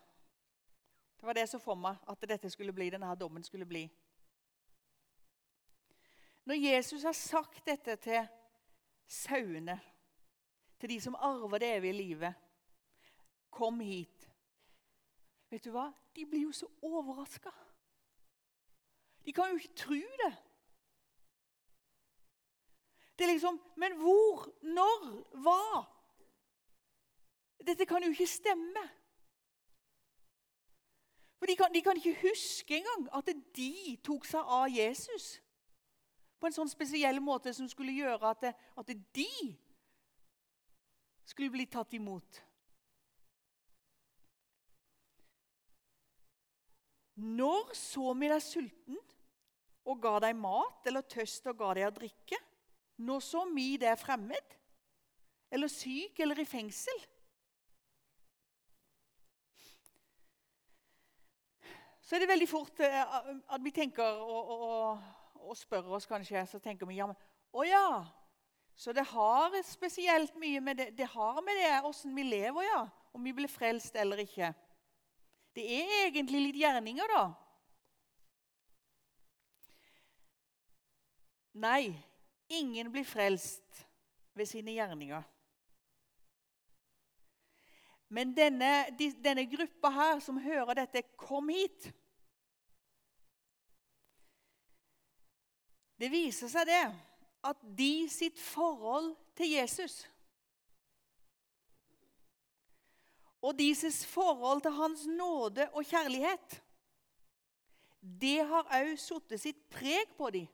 Det 1.17 1.25
var 1.27 1.34
det 1.34 1.50
som 1.50 1.62
for 1.62 1.75
meg 1.75 1.96
at 2.10 2.29
dette 2.29 2.50
skulle 2.50 2.74
bli, 2.74 2.89
denne 2.89 3.15
dommen 3.15 3.43
skulle 3.43 3.65
bli. 3.65 3.91
Når 6.46 6.55
Jesus 6.55 7.03
har 7.03 7.13
sagt 7.13 7.65
dette 7.65 7.96
til 7.96 8.27
sauene, 9.05 9.81
til 10.79 10.89
de 10.89 11.01
som 11.01 11.15
arver 11.15 11.58
det 11.58 11.75
evige 11.75 11.93
livet 11.93 12.34
Kom 13.51 13.79
hit. 13.79 14.29
Vet 15.50 15.63
du 15.63 15.74
hva? 15.75 15.89
De 16.15 16.24
blir 16.25 16.46
jo 16.46 16.51
så 16.55 16.67
overraska. 16.81 17.51
De 19.25 19.34
kan 19.34 19.51
jo 19.51 19.60
ikke 19.60 19.75
tro 19.75 20.00
det. 20.24 20.34
Det 23.18 23.28
er 23.28 23.32
liksom 23.32 23.62
Men 23.75 23.98
hvor? 23.98 24.48
Når? 24.62 25.06
Hva? 25.46 25.84
Dette 27.68 27.86
kan 27.86 28.04
jo 28.04 28.10
ikke 28.10 28.28
stemme. 28.28 28.84
For 31.38 31.46
de 31.46 31.56
kan, 31.56 31.74
de 31.74 31.82
kan 31.82 31.98
ikke 31.98 32.30
huske 32.30 32.78
engang 32.78 33.08
at 33.18 33.30
de 33.56 33.98
tok 34.06 34.25
seg 34.25 34.46
av 34.46 34.68
Jesus 34.70 35.40
på 36.42 36.50
en 36.50 36.54
sånn 36.54 36.70
spesiell 36.70 37.18
måte 37.22 37.54
som 37.54 37.70
skulle 37.70 37.94
gjøre 37.94 38.30
at, 38.34 38.48
at 38.78 38.92
de 39.13 39.30
skulle 41.25 41.54
bli 41.54 41.66
tatt 41.70 41.94
imot. 41.98 42.42
Når 47.22 47.75
så 47.78 48.13
vi 48.18 48.30
deg 48.32 48.42
sulten 48.42 48.98
og 49.86 50.00
ga 50.01 50.18
deg 50.24 50.38
mat, 50.38 50.82
eller 50.90 51.06
tøst 51.06 51.46
og 51.51 51.60
ga 51.60 51.74
deg 51.78 51.90
å 51.90 51.94
drikke? 51.94 52.40
Når 53.01 53.24
så 53.25 53.44
vi 53.54 53.75
deg 53.82 53.98
fremmed, 54.00 54.58
eller 55.51 55.70
syk 55.70 56.22
eller 56.24 56.42
i 56.42 56.48
fengsel? 56.48 57.01
Så 62.01 62.18
er 62.18 62.24
det 62.24 62.32
veldig 62.32 62.50
fort 62.50 62.82
eh, 62.84 62.98
at 63.56 63.62
vi 63.63 63.72
tenker 63.72 64.18
og, 64.20 64.50
og, 64.51 65.04
og 65.46 65.56
spør 65.58 65.94
oss 65.96 66.10
kanskje 66.10 66.42
så 66.50 66.60
tenker 66.60 66.90
vi, 66.90 66.98
ja, 66.98 67.08
men, 67.08 67.16
Å 67.56 67.63
ja, 67.68 67.86
så 68.75 68.92
det 68.96 69.06
har 69.12 69.56
spesielt 69.68 70.36
mye 70.42 70.60
med 70.63 70.80
det, 70.80 70.90
det 70.98 71.08
har 71.13 71.40
med 71.46 71.60
det 71.62 71.72
åssen 71.88 72.16
vi 72.16 72.25
lever, 72.25 72.66
ja. 72.66 72.82
Om 73.12 73.24
vi 73.28 73.34
blir 73.36 73.51
frelst 73.51 73.96
eller 74.00 74.22
ikke. 74.24 74.54
Det 75.55 75.63
er 75.67 76.08
egentlig 76.08 76.46
litt 76.46 76.60
gjerninger, 76.62 77.12
da. 77.12 77.24
Nei, 81.62 81.91
ingen 82.48 82.91
blir 82.93 83.08
frelst 83.08 83.84
ved 84.38 84.48
sine 84.48 84.72
gjerninger. 84.77 85.24
Men 88.12 88.31
denne, 88.36 88.72
denne 89.24 89.46
gruppa 89.51 89.91
her 89.96 90.20
som 90.24 90.39
hører 90.43 90.81
dette, 90.81 91.03
kom 91.20 91.51
hit. 91.51 91.91
Det 96.00 96.10
viser 96.12 96.51
seg 96.51 96.67
det 96.67 96.84
at 97.48 97.62
de 97.77 97.93
sitt 98.12 98.39
forhold 98.39 99.13
til 99.38 99.53
Jesus 99.53 100.01
og 103.42 103.58
deres 103.58 104.06
forhold 104.06 104.62
til 104.62 104.76
hans 104.78 105.06
nåde 105.10 105.68
og 105.74 105.86
kjærlighet, 105.86 106.62
det 108.02 108.42
har 108.50 108.70
òg 108.78 108.96
satt 108.98 109.34
sitt 109.42 109.62
preg 109.74 110.14
på 110.18 110.30
dem. 110.34 110.48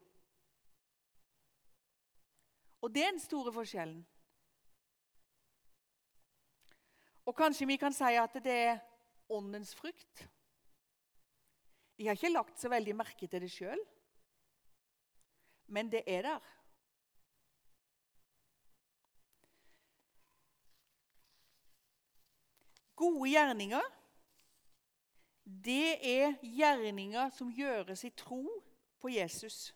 Og 2.84 2.92
det 2.94 3.04
er 3.04 3.14
den 3.16 3.24
store 3.24 3.52
forskjellen. 3.56 4.02
Og 7.28 7.36
kanskje 7.36 7.68
vi 7.68 7.80
kan 7.80 7.96
si 7.96 8.16
at 8.16 8.36
det 8.44 8.58
er 8.72 8.82
åndens 9.30 9.74
frukt. 9.76 10.28
De 11.98 12.08
har 12.08 12.16
ikke 12.16 12.32
lagt 12.32 12.60
så 12.60 12.70
veldig 12.72 12.96
merke 12.96 13.28
til 13.28 13.42
det 13.42 13.52
sjøl, 13.52 13.80
men 15.68 15.90
det 15.92 16.04
er 16.08 16.24
der. 16.24 16.57
Gode 22.98 23.30
gjerninger, 23.30 23.94
det 25.46 25.98
er 26.04 26.34
gjerninger 26.44 27.30
som 27.36 27.52
gjøres 27.54 28.04
i 28.04 28.12
tro 28.18 28.42
på 29.00 29.12
Jesus. 29.14 29.72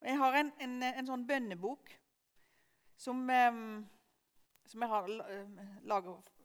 Jeg 0.00 0.16
har 0.20 0.38
en, 0.38 0.52
en, 0.62 0.76
en 0.88 1.08
sånn 1.10 1.26
bønnebok 1.26 1.90
som, 2.96 3.24
som 4.70 4.84
jeg 4.84 4.92
har 4.92 5.10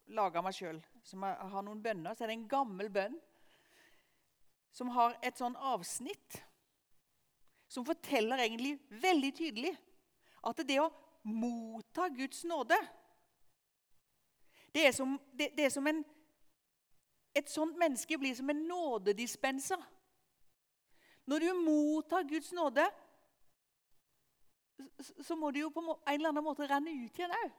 laga 0.09 0.43
meg 0.43 0.57
sjøl. 0.57 0.81
Som 1.05 1.23
jeg 1.27 1.51
har 1.53 1.65
noen 1.65 1.83
bønner. 1.83 2.15
Så 2.15 2.25
er 2.25 2.33
det 2.33 2.39
en 2.39 2.49
gammel 2.49 2.89
bønn 2.93 3.15
som 4.73 4.89
har 4.95 5.15
et 5.21 5.37
sånn 5.37 5.55
avsnitt 5.55 6.39
som 7.69 7.85
forteller 7.85 8.41
egentlig 8.41 8.75
veldig 9.01 9.31
tydelig 9.37 9.73
at 10.49 10.59
det 10.67 10.79
å 10.81 10.89
motta 11.29 12.09
Guds 12.13 12.43
nåde 12.49 12.77
det 14.73 14.87
er 14.87 14.91
som, 14.91 15.19
det, 15.37 15.51
det 15.57 15.65
er 15.65 15.73
som 15.73 15.87
en 15.87 16.03
Et 17.33 17.49
sånt 17.49 17.73
menneske 17.81 18.17
blir 18.21 18.35
som 18.37 18.49
en 18.49 18.59
nådedispenser. 18.69 19.81
Når 21.25 21.39
du 21.39 21.53
mottar 21.65 22.27
Guds 22.29 22.51
nåde, 22.53 22.83
så 25.21 25.35
må 25.35 25.49
det 25.51 25.63
jo 25.63 25.71
på 25.73 25.81
en 25.81 26.13
eller 26.13 26.29
annen 26.29 26.45
måte 26.45 26.67
renne 26.69 26.93
ut 26.93 27.17
igjen 27.17 27.33
òg. 27.33 27.55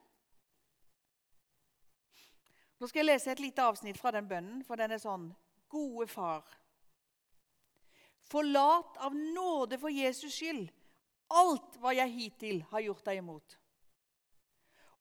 Nå 2.79 2.87
skal 2.87 3.01
jeg 3.03 3.09
lese 3.09 3.33
et 3.33 3.43
lite 3.43 3.67
avsnitt 3.67 3.99
fra 3.99 4.13
den 4.15 4.29
bønnen, 4.31 4.63
for 4.63 4.79
den 4.79 4.95
er 4.95 5.03
sånn 5.03 5.33
Gode 5.75 6.07
far. 6.07 6.47
Forlat 8.31 9.03
av 9.03 9.19
nåde 9.19 9.79
for 9.83 9.91
Jesus 9.91 10.39
skyld 10.39 10.69
alt 11.35 11.81
hva 11.83 11.97
jeg 11.99 12.15
hittil 12.15 12.63
har 12.71 12.85
gjort 12.85 13.07
deg 13.11 13.25
imot 13.25 13.59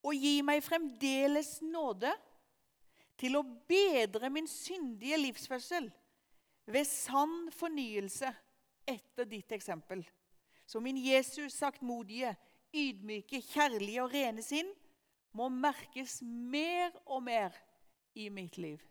og 0.03 0.15
gi 0.19 0.41
meg 0.45 0.63
fremdeles 0.65 1.57
nåde 1.63 2.11
til 3.19 3.37
å 3.39 3.43
bedre 3.69 4.29
min 4.33 4.47
syndige 4.49 5.19
livsførsel 5.21 5.87
ved 6.65 6.87
sann 6.87 7.51
fornyelse 7.55 8.31
etter 8.89 9.27
ditt 9.29 9.51
eksempel. 9.55 10.03
Så 10.65 10.79
min 10.83 10.97
Jesus 10.97 11.55
saktmodige, 11.59 12.33
ydmyke, 12.73 13.41
kjærlige 13.43 14.03
og 14.03 14.13
rene 14.15 14.43
sinn 14.43 14.71
må 15.37 15.49
merkes 15.49 16.19
mer 16.23 16.91
og 17.05 17.23
mer 17.25 17.55
i 18.15 18.29
mitt 18.29 18.57
liv. 18.57 18.81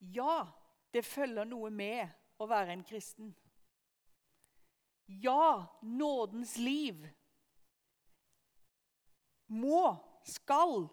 Ja, 0.00 0.46
det 0.94 1.04
følger 1.04 1.44
noe 1.44 1.70
med 1.70 2.08
å 2.40 2.46
være 2.48 2.72
en 2.72 2.84
kristen. 2.86 3.34
Ja, 5.08 5.66
nådens 5.82 6.56
liv 6.58 7.06
må, 9.48 9.96
skal, 10.24 10.88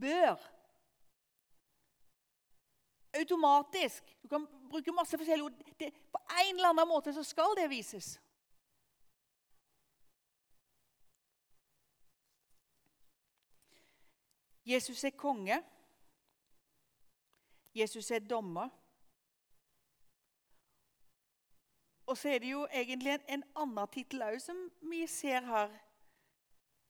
bør 0.00 0.36
Automatisk. 3.14 4.02
Du 4.22 4.28
kan 4.28 4.46
bruke 4.70 4.92
masse 4.92 5.18
forskjellige 5.18 5.44
ord. 5.44 5.52
Det, 5.78 5.92
på 6.12 6.18
en 6.46 6.54
eller 6.54 6.68
annen 6.68 6.88
måte 6.88 7.12
så 7.12 7.22
skal 7.22 7.52
det 7.56 7.68
vises. 7.70 8.20
Jesus 14.64 15.04
er 15.04 15.10
konge. 15.10 15.62
Jesus 17.74 18.10
er 18.10 18.18
dommer. 18.18 18.68
Og 22.06 22.18
så 22.18 22.28
er 22.28 22.38
det 22.38 22.50
jo 22.50 22.66
egentlig 22.72 23.14
en, 23.14 23.26
en 23.28 23.44
annen 23.56 23.90
tittel 23.94 24.24
òg 24.26 24.40
som 24.42 24.58
vi 24.90 25.04
ser 25.06 25.44
her. 25.46 25.74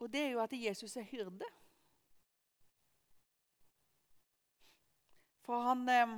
Og 0.02 0.12
det 0.12 0.20
er 0.20 0.30
jo 0.32 0.40
at 0.42 0.54
Jesus 0.56 0.96
er 0.96 1.06
hyrde. 1.06 1.48
For 5.42 5.60
han, 5.62 5.88
eh, 5.88 6.14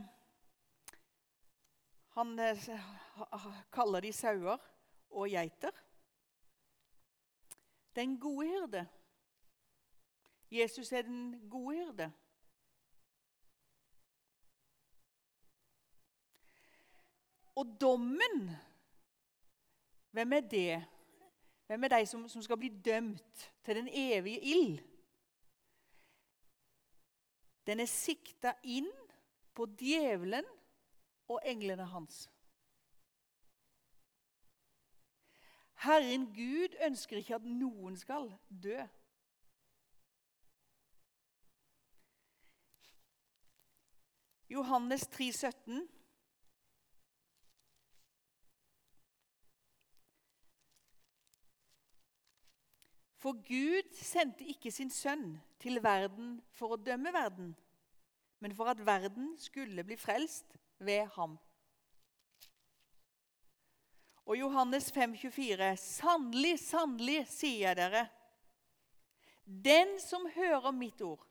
han 2.16 2.38
eh, 2.38 2.68
kaller 3.72 4.00
de 4.00 4.12
sauer 4.12 4.58
og 5.10 5.28
geiter. 5.28 5.70
Den 7.96 8.20
gode 8.20 8.46
hyrde. 8.46 8.86
Jesus 10.50 10.92
er 10.92 11.02
den 11.02 11.50
gode 11.50 11.76
hyrde. 11.76 12.12
Og 17.54 17.76
dommen 17.80 18.50
hvem 20.14 20.32
er 20.32 20.40
det? 20.40 20.84
Hvem 21.66 21.84
er 21.84 21.88
de 21.88 22.06
som, 22.06 22.28
som 22.28 22.42
skal 22.42 22.56
bli 22.56 22.68
dømt 22.68 23.52
til 23.64 23.76
den 23.76 23.88
evige 23.92 24.40
ild? 24.40 24.78
Den 27.66 27.80
er 27.80 27.90
sikta 27.90 28.52
inn 28.62 28.86
på 29.54 29.66
djevelen 29.66 30.46
og 31.28 31.40
englene 31.44 31.86
hans. 31.90 32.28
Herren 35.82 36.28
Gud 36.36 36.78
ønsker 36.86 37.18
ikke 37.18 37.34
at 37.34 37.50
noen 37.50 37.96
skal 37.98 38.30
dø. 38.62 38.78
Johannes 44.50 45.08
3, 45.10 45.32
17. 45.32 45.88
For 53.24 53.32
Gud 53.40 53.86
sendte 53.96 54.44
ikke 54.44 54.68
sin 54.68 54.90
sønn 54.92 55.38
til 55.62 55.78
verden 55.80 56.42
for 56.52 56.74
å 56.74 56.76
dømme 56.76 57.08
verden, 57.14 57.54
men 58.44 58.52
for 58.52 58.68
at 58.68 58.82
verden 58.84 59.30
skulle 59.40 59.80
bli 59.88 59.96
frelst 59.96 60.58
ved 60.76 61.06
ham. 61.14 61.38
Og 64.28 64.36
Johannes 64.36 64.90
5, 64.92 65.14
24, 65.22 65.70
Sannelig, 65.80 66.58
sannelig, 66.66 67.22
sier 67.32 67.70
jeg 67.70 67.78
dere, 67.80 68.02
den 69.44 69.96
som 70.04 70.28
hører 70.36 70.76
mitt 70.76 71.00
ord 71.04 71.24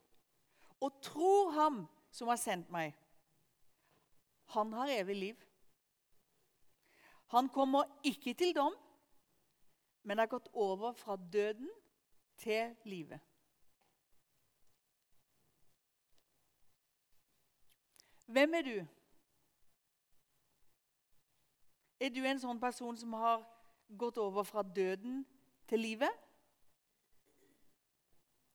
og 0.82 0.97
tror 1.06 1.53
ham 1.60 1.79
som 2.10 2.34
har 2.34 2.41
sendt 2.41 2.73
meg, 2.73 2.97
han 4.58 4.73
har 4.73 4.95
evig 4.97 5.19
liv. 5.19 5.45
Han 7.38 7.53
kommer 7.53 7.86
ikke 8.01 8.34
til 8.38 8.58
dom, 8.58 8.73
men 10.01 10.17
har 10.17 10.34
gått 10.34 10.49
over 10.58 10.97
fra 10.97 11.21
døden 11.29 11.69
til 12.38 12.76
livet. 12.84 13.19
Hvem 18.26 18.54
er 18.54 18.62
du? 18.62 18.78
Er 22.00 22.10
du 22.10 22.24
en 22.26 22.39
sånn 22.39 22.60
person 22.60 22.98
som 22.98 23.13
har 23.13 23.43
gått 23.98 24.17
over 24.17 24.43
fra 24.43 24.63
døden 24.63 25.22
til 25.69 25.80
livet? 25.80 26.12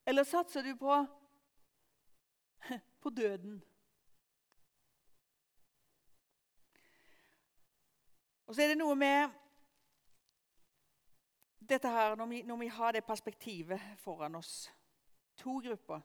Eller 0.08 0.24
satser 0.24 0.66
du 0.66 0.74
på, 0.76 0.98
på 3.02 3.10
døden? 3.10 3.60
Og 8.48 8.54
så 8.54 8.62
er 8.64 8.72
det 8.72 8.78
noe 8.80 8.96
med 8.96 9.28
dette 11.68 11.88
her, 11.88 12.14
når 12.16 12.26
vi, 12.26 12.42
når 12.42 12.56
vi 12.56 12.66
har 12.72 12.92
det 12.92 13.04
perspektivet 13.04 13.80
foran 13.98 14.34
oss. 14.34 14.70
To 15.36 15.58
grupper. 15.64 16.00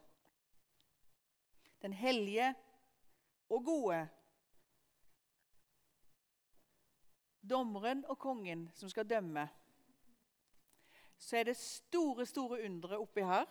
Den 1.82 1.92
hellige 1.92 2.54
og 3.48 3.64
gode. 3.64 4.08
Dommeren 7.50 8.04
og 8.08 8.18
kongen 8.18 8.70
som 8.74 8.88
skal 8.88 9.08
dømme. 9.08 9.48
Så 11.18 11.36
er 11.36 11.44
det 11.48 11.56
store, 11.56 12.26
store 12.26 12.64
undre 12.64 12.98
oppi 12.98 13.24
her 13.24 13.44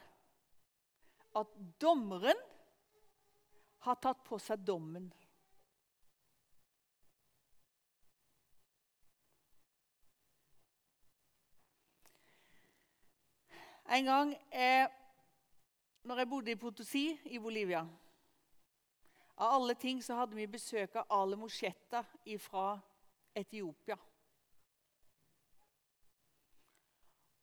at 1.36 1.54
dommeren 1.82 2.38
har 3.84 3.98
tatt 4.02 4.22
på 4.26 4.38
seg 4.40 4.62
dommen. 4.66 5.10
En 13.94 14.06
gang 14.06 14.32
eh, 14.50 14.88
når 16.02 16.18
jeg 16.18 16.30
bodde 16.30 16.52
i 16.52 16.58
Potosi 16.58 17.04
i 17.30 17.38
Bolivia 17.40 17.84
Av 19.38 19.52
alle 19.60 19.76
ting 19.78 20.00
så 20.02 20.16
hadde 20.18 20.34
vi 20.34 20.48
besøk 20.50 20.96
av 20.98 21.12
Ale 21.14 21.38
Moshetta 21.38 22.02
fra 22.42 22.80
Etiopia. 23.36 23.98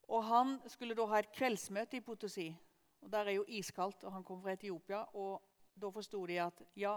Og 0.08 0.24
Han 0.24 0.56
skulle 0.66 0.98
da 0.98 1.06
ha 1.12 1.22
et 1.22 1.30
kveldsmøte 1.34 2.00
i 2.00 2.04
Potosi. 2.06 2.48
Og 3.00 3.10
Der 3.12 3.30
er 3.30 3.38
jo 3.38 3.44
iskaldt, 3.46 4.04
og 4.04 4.12
han 4.12 4.24
kom 4.24 4.42
fra 4.42 4.52
Etiopia. 4.52 5.04
Og 5.14 5.42
da 5.74 5.90
forsto 5.90 6.26
de 6.26 6.38
at 6.42 6.62
ja, 6.76 6.96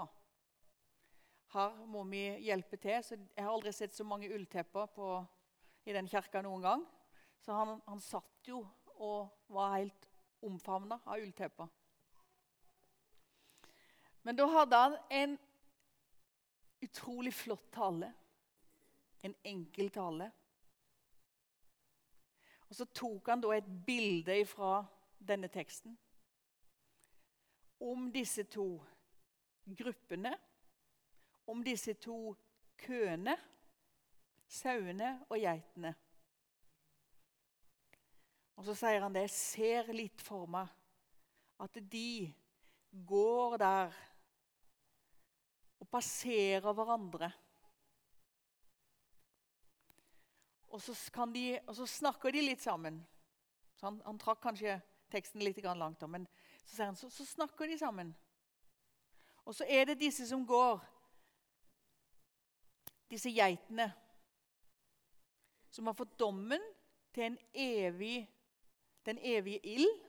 her 1.53 1.85
må 1.85 2.03
vi 2.09 2.25
hjelpe 2.41 2.77
til. 2.77 3.03
Så 3.03 3.17
Jeg 3.35 3.45
har 3.45 3.51
aldri 3.51 3.71
sett 3.71 3.93
så 3.93 4.03
mange 4.03 4.33
ulltepper 4.33 4.85
på, 4.85 5.25
i 5.85 5.93
den 5.93 6.07
kirka 6.07 6.41
noen 6.41 6.61
gang. 6.61 6.87
Så 7.41 7.53
han, 7.53 7.81
han 7.87 7.99
satt 7.99 8.47
jo 8.47 8.65
og 9.01 9.31
var 9.47 9.77
helt 9.77 10.09
omfavna 10.43 10.99
av 11.05 11.21
ulltepper. 11.23 11.67
Men 14.23 14.37
da 14.39 14.47
hadde 14.47 14.79
han 14.79 14.97
en 15.11 15.37
utrolig 16.83 17.33
flott 17.33 17.71
tale. 17.71 18.13
En 19.23 19.35
enkel 19.43 19.89
tale. 19.91 20.29
Og 22.69 22.75
så 22.75 22.85
tok 22.85 23.27
han 23.29 23.43
da 23.43 23.51
et 23.55 23.67
bilde 23.85 24.39
fra 24.49 24.81
denne 25.19 25.47
teksten 25.51 25.97
om 27.83 28.07
disse 28.11 28.45
to 28.47 28.65
gruppene, 29.75 30.31
om 31.47 31.63
disse 31.63 31.93
to 31.99 32.35
køene, 32.79 33.35
sauene 34.47 35.09
og 35.29 35.39
geitene. 35.39 35.91
Og 38.63 38.69
så 38.69 38.77
sier 38.79 39.01
han 39.03 39.11
det. 39.11 39.25
Jeg 39.25 39.35
ser 39.35 39.89
litt 39.91 40.21
for 40.23 40.47
meg 40.47 40.69
at 41.59 41.77
de 41.91 42.31
går 43.03 43.57
der 43.59 43.95
og 45.83 45.89
passerer 45.91 46.71
hverandre. 46.71 47.27
Og 50.71 50.79
så, 50.79 50.95
de, 51.33 51.43
og 51.67 51.75
så 51.75 51.89
snakker 51.91 52.31
de 52.31 52.45
litt 52.45 52.63
sammen. 52.63 53.01
Han, 53.81 53.97
han 54.05 54.21
trakk 54.21 54.39
kanskje 54.45 54.77
teksten 55.11 55.43
litt 55.43 55.59
langt, 55.59 56.05
men 56.07 56.23
så, 56.63 56.85
han, 56.85 56.95
så, 56.95 57.09
så 57.11 57.25
snakker 57.27 57.67
de 57.67 57.75
sammen. 57.77 58.13
Og 59.43 59.57
så 59.59 59.67
er 59.67 59.91
det 59.91 59.99
disse 59.99 60.23
som 60.29 60.45
går, 60.47 60.79
disse 63.11 63.35
geitene, 63.35 63.89
som 65.67 65.91
har 65.91 65.99
fått 65.99 66.15
dommen 66.15 66.63
til 67.11 67.27
en 67.27 67.37
evig 67.51 68.23
den 69.05 69.19
evige 69.21 69.59
ild. 69.63 70.01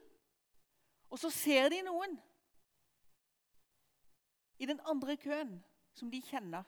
Og 1.11 1.19
så 1.19 1.31
ser 1.31 1.69
de 1.69 1.83
noen 1.83 2.19
i 4.59 4.67
den 4.67 4.81
andre 4.85 5.17
køen 5.17 5.59
som 5.95 6.11
de 6.11 6.23
kjenner. 6.23 6.65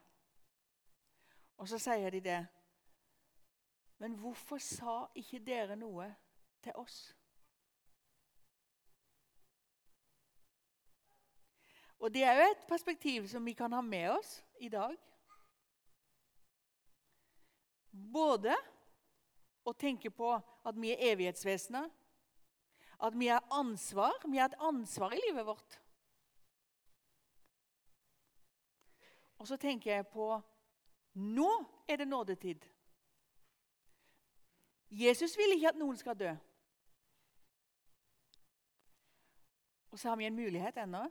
Og 1.56 1.68
så 1.68 1.78
sier 1.78 2.10
de 2.10 2.20
det. 2.20 2.46
Men 3.98 4.14
hvorfor 4.20 4.58
sa 4.58 5.06
ikke 5.14 5.40
dere 5.44 5.76
noe 5.76 6.10
til 6.62 6.76
oss? 6.76 7.16
Og 11.98 12.14
Det 12.14 12.22
er 12.22 12.34
jo 12.34 12.50
et 12.50 12.66
perspektiv 12.68 13.28
som 13.28 13.46
vi 13.46 13.52
kan 13.52 13.72
ha 13.72 13.80
med 13.80 14.10
oss 14.10 14.44
i 14.60 14.68
dag. 14.68 14.92
Både 18.12 18.52
å 19.64 19.72
tenke 19.72 20.10
på 20.10 20.34
at 20.36 20.76
vi 20.76 20.92
er 20.92 21.12
evighetsvesener, 21.12 21.88
at 23.02 23.18
vi 23.18 23.26
har 23.26 23.44
ansvar. 23.50 24.12
Vi 24.28 24.38
har 24.38 24.48
et 24.48 24.60
ansvar 24.60 25.12
i 25.12 25.20
livet 25.28 25.46
vårt. 25.46 25.80
Og 29.38 29.48
så 29.48 29.56
tenker 29.56 29.92
jeg 29.92 30.08
på 30.08 30.30
nå 31.16 31.50
er 31.88 31.96
det 31.96 32.08
nådetid. 32.08 32.64
Jesus 34.90 35.36
vil 35.36 35.56
ikke 35.56 35.68
at 35.68 35.80
noen 35.80 35.96
skal 35.96 36.18
dø. 36.18 36.32
Og 39.90 39.98
så 39.98 40.08
har 40.08 40.16
vi 40.16 40.24
en 40.28 40.36
mulighet 40.36 40.76
ennå 40.76 41.06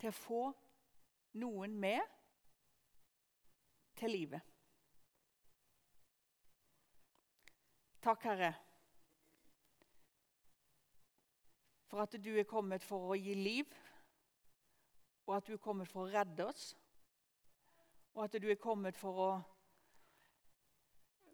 til 0.00 0.10
å 0.10 0.16
få 0.18 0.42
noen 1.38 1.76
med 1.78 2.02
til 3.94 4.10
livet. 4.10 4.42
Takk, 8.02 8.26
Herre. 8.26 8.50
For 11.94 12.02
at 12.02 12.24
du 12.24 12.32
er 12.34 12.42
kommet 12.42 12.82
for 12.82 13.12
å 13.12 13.14
gi 13.14 13.36
liv, 13.38 13.74
og 15.28 15.36
at 15.36 15.46
du 15.46 15.52
er 15.54 15.60
kommet 15.62 15.86
for 15.86 16.02
å 16.02 16.10
redde 16.10 16.42
oss, 16.42 16.62
og 18.16 18.24
at 18.24 18.32
du 18.42 18.48
er 18.50 18.58
kommet 18.58 18.96
for 18.98 19.20
å 19.22 19.26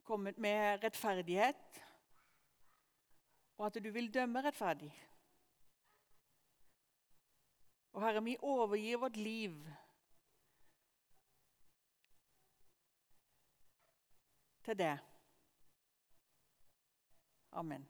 kommet 0.04 0.36
med 0.36 0.82
rettferdighet, 0.84 1.78
og 3.56 3.64
at 3.70 3.78
du 3.80 3.88
vil 3.94 4.10
dømme 4.12 4.42
rettferdig. 4.44 4.90
Og 7.94 8.04
Herre, 8.04 8.24
vi 8.24 8.34
overgir 8.42 9.00
vårt 9.00 9.16
liv 9.16 9.56
til 14.68 14.78
det. 14.82 14.92
Amen. 17.52 17.88